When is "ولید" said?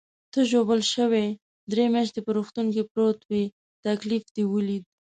4.53-4.83